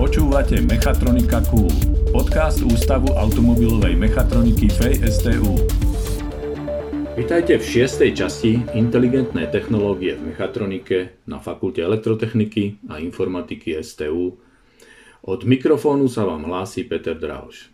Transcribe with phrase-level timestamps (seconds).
[0.00, 1.68] Počúvate Mechatronika Cool,
[2.08, 5.60] podcast Ústavu automobilovej mechatroniky FSTU.
[7.20, 14.40] Vitajte v šiestej časti inteligentné technológie v mechatronike na Fakulte elektrotechniky a informatiky STU.
[15.20, 17.68] Od mikrofónu sa vám hlási Peter Drauš.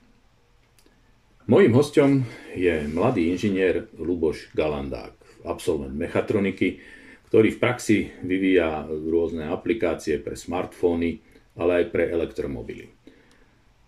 [1.46, 2.27] Mojím hostom
[2.59, 5.14] je mladý inžinier Luboš Galandák,
[5.46, 6.82] absolvent mechatroniky,
[7.27, 11.19] ktorý v praxi vyvíja rôzne aplikácie pre smartfóny,
[11.59, 12.93] ale aj pre elektromobily.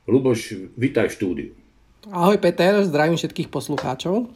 [0.09, 1.51] Luboš, vítaj v štúdiu.
[2.09, 4.33] Ahoj Peter, zdravím všetkých poslucháčov.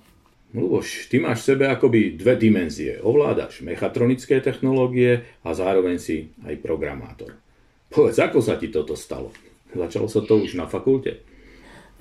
[0.53, 3.01] Luboš, ty máš v sebe akoby dve dimenzie.
[3.01, 7.41] Ovládaš mechatronické technológie a zároveň si aj programátor.
[7.89, 9.33] Povedz, ako sa ti toto stalo?
[9.73, 11.25] Začalo sa to už na fakulte?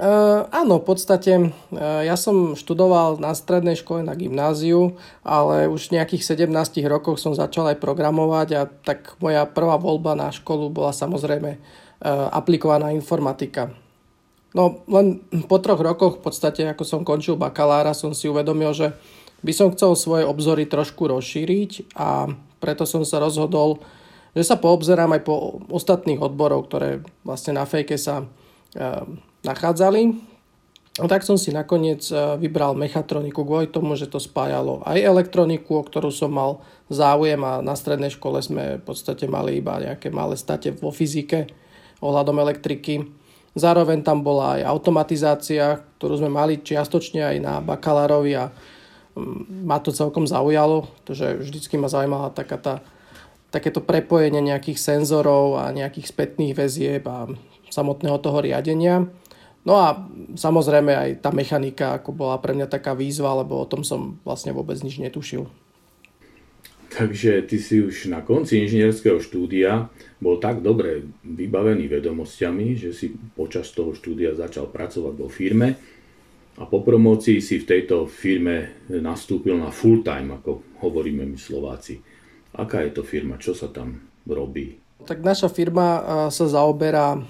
[0.02, 5.94] Uh, áno, v podstate uh, ja som študoval na strednej škole na gymnáziu, ale už
[5.94, 6.50] v nejakých 17
[6.90, 12.34] rokoch som začal aj programovať a tak moja prvá voľba na školu bola samozrejme uh,
[12.34, 13.78] aplikovaná informatika.
[14.58, 18.98] No len po troch rokoch v podstate, ako som končil bakalára, som si uvedomil, že
[19.46, 22.26] by som chcel svoje obzory trošku rozšíriť a
[22.58, 23.78] preto som sa rozhodol,
[24.34, 28.26] že sa poobzerám aj po ostatných odborov, ktoré vlastne na fejke sa
[29.46, 30.32] nachádzali.
[31.00, 35.80] No tak som si nakoniec e, vybral mechatroniku kvôli tomu, že to spájalo aj elektroniku,
[35.80, 36.60] o ktorú som mal
[36.92, 41.48] záujem a na strednej škole sme v podstate mali iba nejaké malé state vo fyzike
[42.04, 43.08] ohľadom elektriky.
[43.56, 48.52] Zároveň tam bola aj automatizácia, ktorú sme mali čiastočne aj na bakalárovi a
[49.16, 52.76] mm, ma to celkom zaujalo, pretože vždycky ma zaujímala taká tá,
[53.48, 57.32] takéto prepojenie nejakých senzorov a nejakých spätných väzieb a
[57.72, 59.08] samotného toho riadenia.
[59.62, 63.86] No a samozrejme aj tá mechanika ako bola pre mňa taká výzva, lebo o tom
[63.86, 65.46] som vlastne vôbec nič netušil.
[66.92, 69.88] Takže ty si už na konci inžinierského štúdia
[70.20, 75.80] bol tak dobre vybavený vedomosťami, že si počas toho štúdia začal pracovať vo firme
[76.60, 81.96] a po promocii si v tejto firme nastúpil na full time, ako hovoríme my Slováci.
[82.60, 83.40] Aká je to firma?
[83.40, 84.76] Čo sa tam robí?
[85.08, 87.24] Tak naša firma sa zaoberá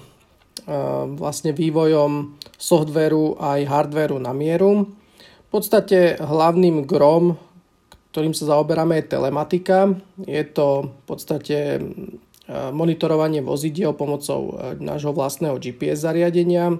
[1.18, 4.94] vlastne vývojom softveru aj hardveru na mieru.
[5.18, 7.36] V podstate hlavným grom,
[8.14, 9.96] ktorým sa zaoberáme, je telematika.
[10.24, 11.58] Je to v podstate
[12.52, 16.76] monitorovanie vozidiel pomocou nášho vlastného GPS zariadenia,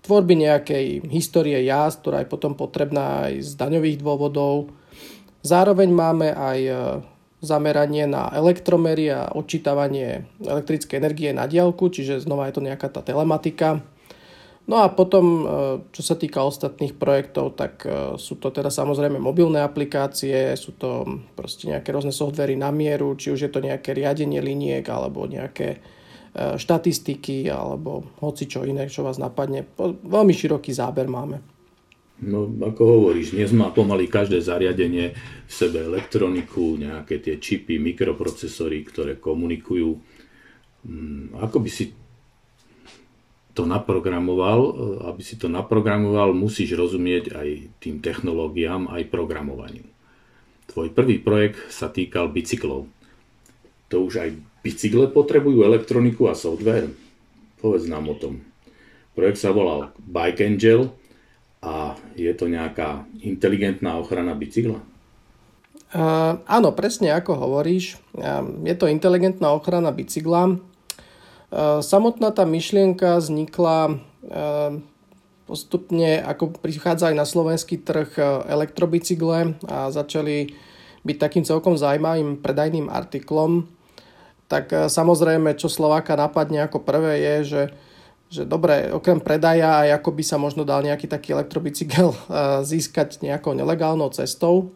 [0.00, 4.72] tvorby nejakej histórie jazd, ktorá je potom potrebná aj z daňových dôvodov.
[5.44, 6.58] Zároveň máme aj
[7.40, 13.00] zameranie na elektromery a odčítavanie elektrickej energie na diálku, čiže znova je to nejaká tá
[13.00, 13.80] telematika.
[14.68, 15.44] No a potom, e,
[15.90, 21.08] čo sa týka ostatných projektov, tak e, sú to teda samozrejme mobilné aplikácie, sú to
[21.34, 25.68] proste nejaké rôzne softvery na mieru, či už je to nejaké riadenie liniek alebo nejaké
[25.74, 25.78] e,
[26.60, 29.66] štatistiky alebo hoci čo iné, čo vás napadne.
[30.06, 31.59] Veľmi široký záber máme.
[32.20, 35.16] No, ako hovoríš, dnes má pomaly každé zariadenie
[35.48, 39.96] v sebe elektroniku, nejaké tie čipy, mikroprocesory, ktoré komunikujú.
[40.84, 41.96] Mm, ako by si
[43.56, 44.60] to naprogramoval?
[45.08, 47.48] Aby si to naprogramoval, musíš rozumieť aj
[47.80, 49.88] tým technológiám, aj programovaniu.
[50.68, 52.84] Tvoj prvý projekt sa týkal bicyklov.
[53.88, 54.30] To už aj
[54.60, 56.92] bicykle potrebujú elektroniku a software?
[57.64, 58.44] Povedz nám o tom.
[59.16, 60.99] Projekt sa volal Bike Angel
[61.60, 64.80] a je to nejaká inteligentná ochrana bicykla?
[65.90, 68.00] Uh, áno, presne ako hovoríš.
[68.16, 70.56] Uh, je to inteligentná ochrana bicykla.
[71.50, 74.78] Uh, samotná tá myšlienka vznikla uh,
[75.50, 78.14] postupne, ako prichádzali na slovenský trh
[78.46, 80.54] elektrobicykle a začali
[81.02, 83.66] byť takým celkom zaujímavým predajným artiklom,
[84.46, 87.62] tak samozrejme, čo Slováka napadne ako prvé je, že
[88.30, 93.20] že dobre, okrem predaja aj ako by sa možno dal nejaký taký elektrobicykel eh, získať
[93.26, 94.70] nejakou nelegálnou cestou.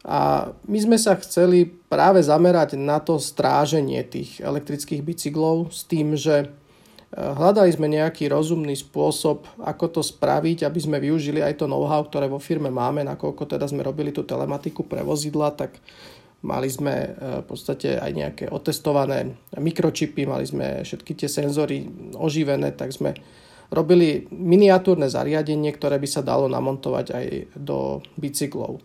[0.00, 6.18] A my sme sa chceli práve zamerať na to stráženie tých elektrických bicyklov s tým,
[6.18, 6.50] že eh,
[7.14, 12.26] hľadali sme nejaký rozumný spôsob, ako to spraviť, aby sme využili aj to know-how, ktoré
[12.26, 15.78] vo firme máme, nakoľko teda sme robili tú telematiku pre vozidla, tak
[16.40, 17.08] Mali sme e,
[17.40, 21.84] v podstate aj nejaké otestované mikročipy, mali sme všetky tie senzory
[22.16, 23.12] oživené, tak sme
[23.68, 27.26] robili miniatúrne zariadenie, ktoré by sa dalo namontovať aj
[27.60, 28.80] do bicyklov.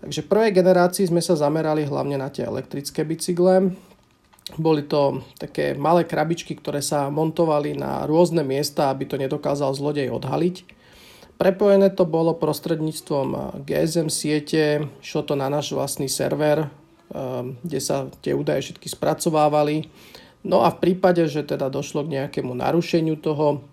[0.00, 3.70] Takže v prvej generácii sme sa zamerali hlavne na tie elektrické bicykle.
[4.58, 10.10] Boli to také malé krabičky, ktoré sa montovali na rôzne miesta, aby to nedokázal zlodej
[10.10, 10.79] odhaliť.
[11.40, 16.68] Prepojené to bolo prostredníctvom GSM siete, šlo to na náš vlastný server,
[17.10, 19.90] Ehm, kde sa tie údaje všetky spracovávali.
[20.46, 23.66] No a v prípade, že teda došlo k nejakému narušeniu toho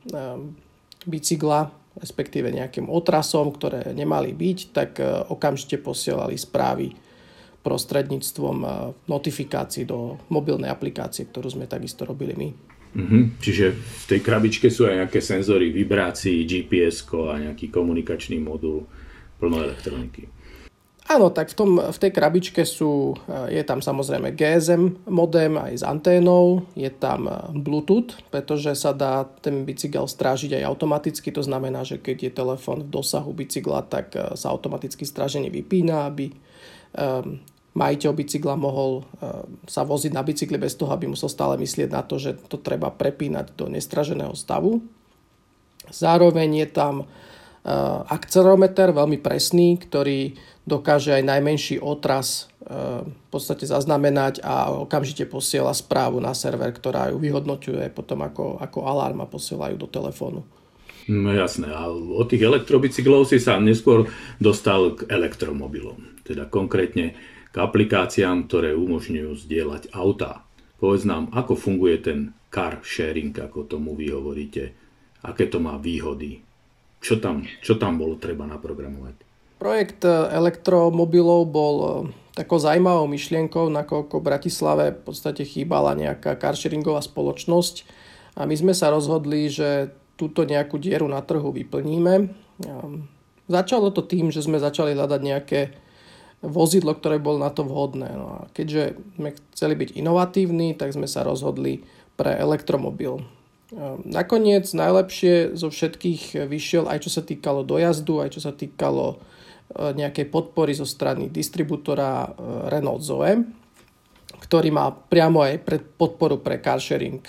[1.08, 5.00] bicykla, respektíve nejakým otrasom, ktoré nemali byť, tak
[5.32, 6.92] okamžite posielali správy
[7.64, 8.58] prostredníctvom
[9.08, 12.50] notifikácií do mobilnej aplikácie, ktorú sme takisto robili my.
[12.96, 13.24] Mm-hmm.
[13.42, 18.88] Čiže v tej krabičke sú aj nejaké senzory vibrácií, GPS a nejaký komunikačný modul
[19.38, 20.38] plno elektroniky.
[21.08, 25.74] Áno, tak v, tom, v tej krabičke sú, eh, je tam samozrejme GSM modem aj
[25.80, 31.40] s anténou, je tam eh, Bluetooth, pretože sa dá ten bicykel strážiť aj automaticky, to
[31.40, 36.36] znamená, že keď je telefón v dosahu bicykla, tak eh, sa automaticky stráženie vypína, aby
[37.78, 39.06] majiteľ bicykla mohol
[39.70, 42.90] sa voziť na bicykli bez toho, aby musel stále myslieť na to, že to treba
[42.90, 44.82] prepínať do nestraženého stavu.
[45.94, 47.06] Zároveň je tam
[48.10, 50.34] akcelerometer, veľmi presný, ktorý
[50.66, 57.22] dokáže aj najmenší otras v podstate zaznamenať a okamžite posiela správu na server, ktorá ju
[57.22, 60.44] vyhodnoťuje potom ako, ako alarm a posielajú do telefónu.
[61.08, 61.72] No jasné.
[61.72, 64.12] A od tých elektrobicyklov si sa neskôr
[64.44, 66.20] dostal k elektromobilom.
[66.28, 67.16] Teda konkrétne
[67.58, 70.46] aplikáciám, ktoré umožňujú zdieľať autá.
[70.78, 72.20] Povedz nám, ako funguje ten
[72.54, 74.78] car sharing, ako tomu vy hovoríte.
[75.26, 76.46] Aké to má výhody?
[77.02, 79.26] Čo tam, čo tam bolo treba naprogramovať?
[79.58, 81.90] Projekt e, elektromobilov bol e,
[82.38, 87.76] takou zaujímavou myšlienkou, nakoľko v Bratislave v podstate chýbala nejaká carsharingová spoločnosť
[88.38, 92.30] a my sme sa rozhodli, že túto nejakú dieru na trhu vyplníme.
[93.50, 95.60] Začalo to tým, že sme začali hľadať nejaké
[96.42, 98.14] vozidlo, ktoré bolo na to vhodné.
[98.14, 101.82] No a keďže sme chceli byť inovatívni, tak sme sa rozhodli
[102.18, 103.22] pre elektromobil.
[104.08, 109.20] Nakoniec najlepšie zo všetkých vyšiel aj čo sa týkalo dojazdu, aj čo sa týkalo
[109.68, 112.30] E, nejakej podpory zo strany distribútora e,
[112.72, 113.44] Renault Zoe,
[114.40, 117.20] ktorý má priamo aj pre podporu pre carsharing,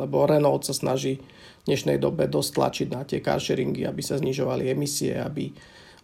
[0.00, 4.72] lebo Renault sa snaží v dnešnej dobe dosť tlačiť na tie carsharingy, aby sa znižovali
[4.72, 5.52] emisie, aby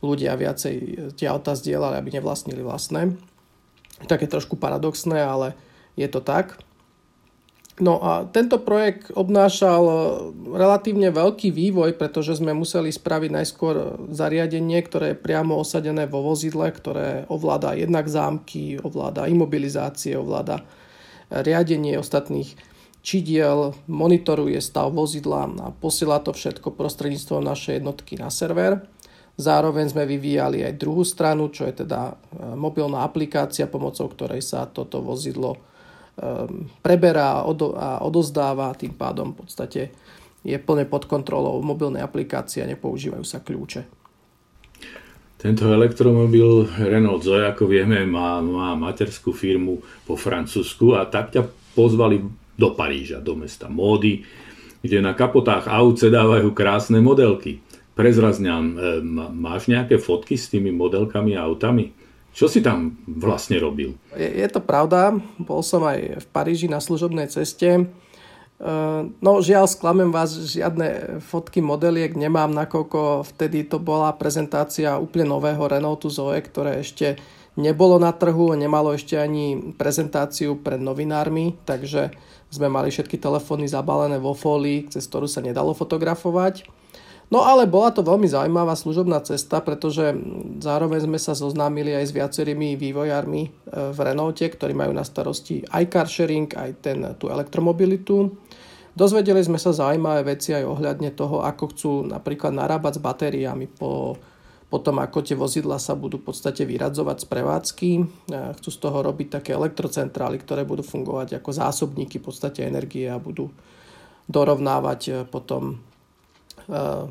[0.03, 0.75] ľudia viacej
[1.19, 3.19] tie auta zdieľali, aby nevlastnili vlastné.
[4.07, 5.59] Také trošku paradoxné, ale
[5.99, 6.59] je to tak.
[7.79, 9.95] No a tento projekt obnášal e,
[10.59, 13.75] relatívne veľký vývoj, pretože sme museli spraviť najskôr
[14.11, 20.67] zariadenie, ktoré je priamo osadené vo vozidle, ktoré ovláda jednak zámky, ovláda imobilizácie, ovláda
[21.31, 22.59] riadenie ostatných
[23.03, 28.85] čidiel, monitoruje stav vozidla a posiela to všetko prostredníctvom našej jednotky na server.
[29.39, 32.15] Zároveň sme vyvíjali aj druhú stranu, čo je teda e,
[32.59, 35.55] mobilná aplikácia, pomocou ktorej sa toto vozidlo
[36.19, 39.95] Ehm, preberá a odozdáva, tým pádom v podstate
[40.43, 43.87] je plne pod kontrolou mobilnej aplikácie a nepoužívajú sa kľúče.
[45.39, 51.47] Tento elektromobil Renault Zoe, ako vieme, má, má materskú firmu po Francúzsku a tak ťa
[51.79, 52.19] pozvali
[52.59, 54.27] do Paríža, do mesta módy,
[54.83, 57.63] kde na kapotách aut dávajú krásne modelky.
[57.99, 61.91] Prezrazňam, ehm, máš nejaké fotky s tými modelkami a autami?
[62.31, 63.99] Čo si tam vlastne robil?
[64.15, 65.19] Je, je to pravda.
[65.43, 67.67] Bol som aj v Paríži na služobnej ceste.
[67.75, 67.83] E,
[69.03, 75.67] no žiaľ, sklamem vás, žiadne fotky modeliek nemám, nakoľko vtedy to bola prezentácia úplne nového
[75.67, 77.19] Renaultu Zoe, ktoré ešte
[77.59, 82.15] nebolo na trhu, nemalo ešte ani prezentáciu pred novinármi, takže
[82.55, 86.79] sme mali všetky telefóny zabalené vo fólii, cez ktorú sa nedalo fotografovať.
[87.29, 90.17] No ale bola to veľmi zaujímavá služobná cesta, pretože
[90.65, 93.51] zároveň sme sa zoznámili aj s viacerými vývojármi e,
[93.93, 98.33] v Renaulte, ktorí majú na starosti aj car sharing, aj ten, tú elektromobilitu.
[98.97, 104.17] Dozvedeli sme sa zaujímavé veci aj ohľadne toho, ako chcú napríklad narábať s batériami po,
[104.73, 107.91] po tom, ako tie vozidla sa budú v podstate vyradzovať z prevádzky.
[107.93, 108.05] E,
[108.57, 113.21] chcú z toho robiť také elektrocentrály, ktoré budú fungovať ako zásobníky v podstate energie a
[113.21, 113.53] budú
[114.33, 115.85] dorovnávať e, potom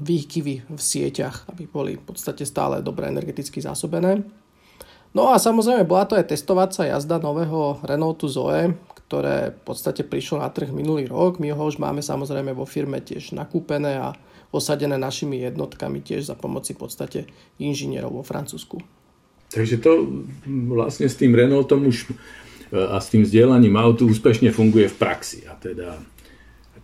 [0.01, 4.21] výkyvy v sieťach, aby boli v podstate stále dobre energeticky zásobené.
[5.17, 10.43] No a samozrejme bola to aj testovacia jazda nového Renaultu Zoe, ktoré v podstate prišlo
[10.43, 11.41] na trh minulý rok.
[11.41, 14.13] My ho už máme samozrejme vo firme tiež nakúpené a
[14.53, 17.19] osadené našimi jednotkami tiež za pomoci v podstate
[17.57, 18.77] inžinierov vo Francúzsku.
[19.47, 19.91] Takže to
[20.69, 25.47] vlastne s tým Renaultom už eh, a s tým vzdielaním autu úspešne funguje v praxi.
[25.47, 25.97] A teda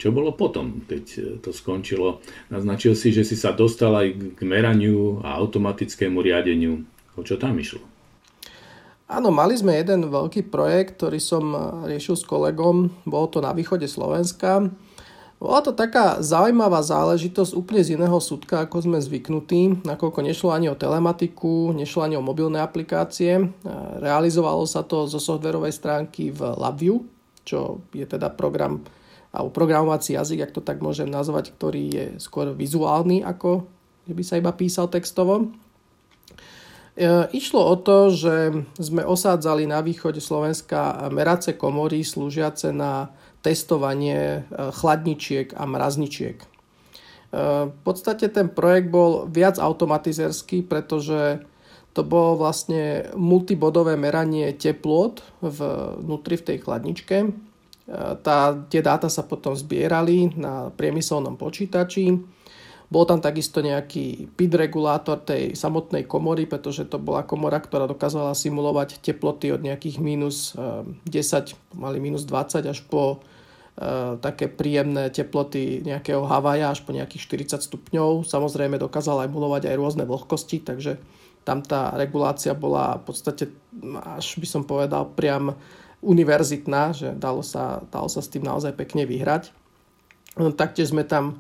[0.04, 2.20] čo bolo potom, keď e, to skončilo?
[2.52, 6.84] Naznačil si, že si sa dostal aj k meraniu a automatickému riadeniu.
[7.16, 7.80] O čo tam išlo?
[9.08, 11.60] Áno, mali sme jeden veľký projekt, ktorý som e,
[11.96, 12.92] riešil s kolegom.
[13.08, 14.68] Bolo to na východe Slovenska.
[15.40, 20.68] Bola to taká zaujímavá záležitosť úplne z iného súdka, ako sme zvyknutí, nakoľko nešlo ani
[20.68, 23.40] o telematiku, nešlo ani o mobilné aplikácie.
[23.40, 23.46] E,
[24.04, 27.08] realizovalo sa to zo softverovej stránky v LabVIEW,
[27.48, 28.84] čo je teda program
[29.34, 33.66] alebo programovací jazyk, ak to tak môžem nazvať, ktorý je skôr vizuálny, ako
[34.04, 35.48] že by sa iba písal textovo.
[36.94, 38.36] E, išlo o to, že
[38.78, 46.38] sme osádzali na východe Slovenska merace komory slúžiace na testovanie e, chladničiek a mrazničiek.
[46.44, 46.48] E,
[47.72, 51.40] v podstate ten projekt bol viac automatizerský, pretože
[51.96, 57.18] to bolo vlastne multibodové meranie teplot vnútri v tej chladničke
[58.24, 62.16] tá, tie dáta sa potom zbierali na priemyselnom počítači.
[62.94, 68.38] Bol tam takisto nejaký PID regulátor tej samotnej komory, pretože to bola komora, ktorá dokázala
[68.38, 75.10] simulovať teploty od nejakých minus 10, eh, mali minus 20 až po uh, také príjemné
[75.10, 78.30] teploty nejakého Havaja až po nejakých 40 stupňov.
[78.30, 81.02] Samozrejme dokázala emulovať aj rôzne vlhkosti, takže
[81.42, 83.50] tam tá regulácia bola v podstate,
[84.06, 85.58] až by som povedal, priam
[86.04, 89.56] univerzitná, že dalo sa, dalo sa s tým naozaj pekne vyhrať.
[90.36, 91.36] No, taktiež sme tam e,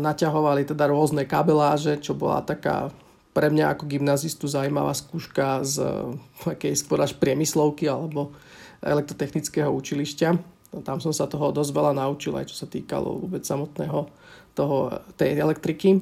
[0.00, 2.88] naťahovali teda rôzne kabeláže, čo bola taká
[3.36, 5.84] pre mňa ako gymnazistu zaujímavá skúška z
[6.48, 8.32] takej skôr až priemyslovky alebo
[8.80, 10.28] elektrotechnického učilišťa.
[10.72, 14.08] No, tam som sa toho dosť veľa naučil, aj čo sa týkalo vôbec samotného
[14.56, 16.00] toho, tej elektriky.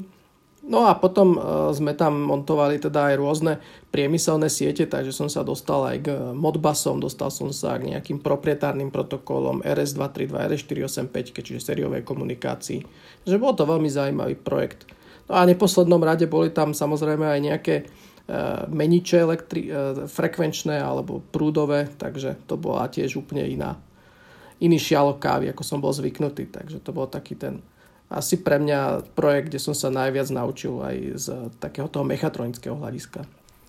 [0.64, 1.38] No a potom e,
[1.76, 3.52] sme tam montovali teda aj rôzne
[3.92, 8.88] priemyselné siete, takže som sa dostal aj k Modbusom, dostal som sa k nejakým proprietárnym
[8.88, 12.80] protokolom RS232, RS485, čiže sériovej komunikácii.
[13.28, 14.88] Takže bol to veľmi zaujímavý projekt.
[15.28, 17.84] No a v neposlednom rade boli tam samozrejme aj nejaké e,
[18.72, 23.76] meniče elektri- e, frekvenčné alebo prúdové, takže to bola tiež úplne iná,
[24.64, 26.48] iný šialok kávy, ako som bol zvyknutý.
[26.48, 27.60] Takže to bol taký ten
[28.12, 31.26] asi pre mňa projekt, kde som sa najviac naučil aj z
[31.58, 33.24] takého toho mechatronického hľadiska.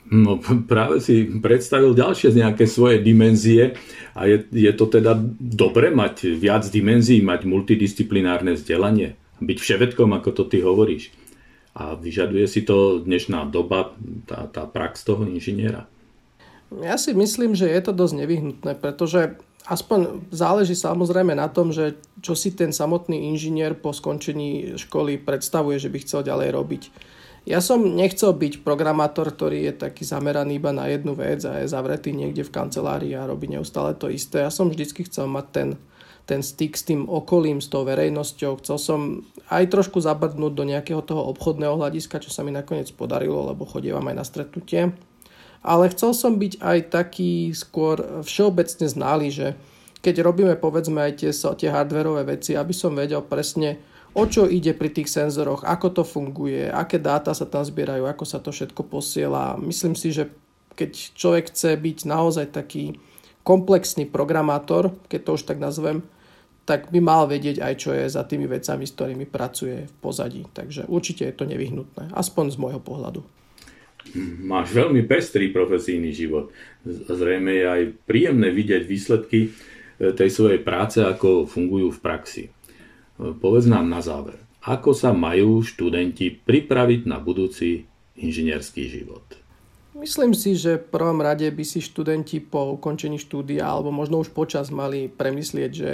[0.06, 0.38] No
[0.70, 3.74] práve si predstavil ďalšie nejaké svoje dimenzie
[4.14, 10.30] a je, je to teda dobre mať viac dimenzií, mať multidisciplinárne vzdelanie, byť všetkom, ako
[10.30, 11.10] to ty hovoríš.
[11.74, 13.98] A vyžaduje si to dnešná doba,
[14.30, 15.90] tá, tá prax toho inžiniera.
[16.74, 19.38] Ja si myslím, že je to dosť nevyhnutné, pretože
[19.70, 25.78] aspoň záleží samozrejme na tom, že čo si ten samotný inžinier po skončení školy predstavuje,
[25.78, 26.84] že by chcel ďalej robiť.
[27.46, 31.70] Ja som nechcel byť programátor, ktorý je taký zameraný iba na jednu vec a je
[31.70, 34.42] zavretý niekde v kancelárii a robí neustále to isté.
[34.42, 35.70] Ja som vždycky chcel mať ten,
[36.26, 38.66] ten styk s tým okolím, s tou verejnosťou.
[38.66, 39.00] Chcel som
[39.54, 44.10] aj trošku zabrdnúť do nejakého toho obchodného hľadiska, čo sa mi nakoniec podarilo, lebo chodievam
[44.10, 44.90] aj na stretnutie
[45.66, 49.48] ale chcel som byť aj taký skôr všeobecne znalý, že
[50.06, 53.82] keď robíme povedzme aj tie, tie hardwareové veci, aby som vedel presne,
[54.14, 58.24] o čo ide pri tých senzoroch, ako to funguje, aké dáta sa tam zbierajú, ako
[58.24, 59.58] sa to všetko posiela.
[59.58, 60.30] Myslím si, že
[60.78, 63.02] keď človek chce byť naozaj taký
[63.42, 66.06] komplexný programátor, keď to už tak nazvem,
[66.66, 70.46] tak by mal vedieť aj, čo je za tými vecami, s ktorými pracuje v pozadí.
[70.50, 73.22] Takže určite je to nevyhnutné, aspoň z môjho pohľadu.
[74.46, 76.54] Máš veľmi pestrý profesijný život.
[76.88, 79.50] Zrejme je aj príjemné vidieť výsledky e,
[80.14, 82.44] tej svojej práce, ako fungujú v praxi.
[82.48, 82.50] E,
[83.36, 89.26] povedz nám na záver, ako sa majú študenti pripraviť na budúci inžinierský život?
[89.96, 94.36] Myslím si, že v prvom rade by si študenti po ukončení štúdia alebo možno už
[94.36, 95.92] počas mali premyslieť, že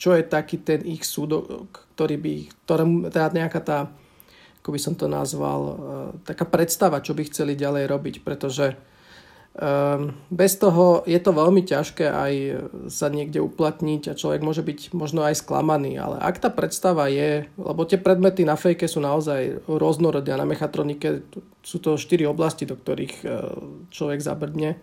[0.00, 3.78] čo je taký ten ich súdok, ktorý by, ktorému teda nejaká tá
[4.62, 5.74] ako by som to nazval, e,
[6.22, 8.78] taká predstava, čo by chceli ďalej robiť, pretože
[9.58, 12.32] um, bez toho je to veľmi ťažké aj
[12.86, 17.50] sa niekde uplatniť a človek môže byť možno aj sklamaný, ale ak tá predstava je,
[17.58, 21.26] lebo tie predmety na fejke sú naozaj rôznorodné a na mechatronike
[21.66, 23.26] sú to štyri oblasti, do ktorých e,
[23.90, 24.78] človek zabrdne,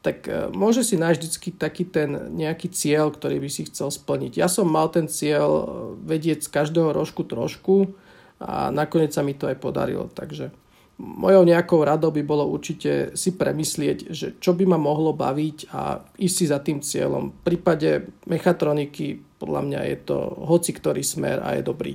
[0.00, 4.36] tak môže si nájsť vždy taký ten nejaký cieľ, ktorý by si chcel splniť.
[4.36, 5.64] Ja som mal ten cieľ
[6.04, 7.96] vedieť z každého rožku trošku,
[8.42, 10.10] a nakoniec sa mi to aj podarilo.
[10.10, 10.50] Takže
[10.98, 16.02] mojou nejakou radou by bolo určite si premyslieť, že čo by ma mohlo baviť a
[16.14, 17.30] ísť si za tým cieľom.
[17.30, 21.92] V prípade mechatroniky podľa mňa je to hoci ktorý smer a je dobrý.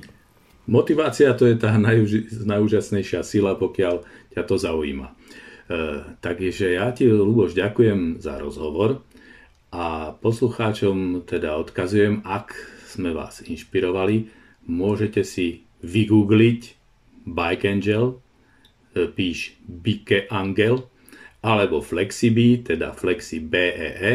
[0.70, 4.06] Motivácia to je tá najúž- najúžasnejšia sila, pokiaľ
[4.36, 5.08] ťa to zaujíma.
[5.10, 5.14] E,
[6.22, 9.02] takže ja ti, Luboš, ďakujem za rozhovor
[9.74, 12.54] a poslucháčom teda odkazujem, ak
[12.86, 14.30] sme vás inšpirovali,
[14.66, 16.60] môžete si vygoogliť
[17.26, 18.16] Bike Angel,
[18.96, 20.84] e, píš Bike Angel,
[21.40, 23.96] alebo Flexibee, teda Flexi BEE.
[24.00, 24.14] E.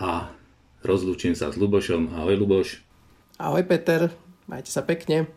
[0.00, 0.32] A
[0.80, 2.16] rozlúčim sa s Lubošom.
[2.16, 2.80] Ahoj Luboš.
[3.36, 4.08] Ahoj Peter,
[4.48, 5.28] majte sa pekne.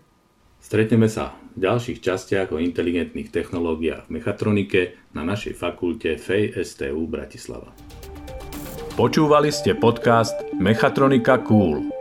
[0.61, 4.81] Stretneme sa v ďalších častiach o inteligentných technológiách v mechatronike
[5.17, 7.73] na našej fakulte FEI STU Bratislava.
[8.93, 12.00] Počúvali ste podcast Mechatronika Cool.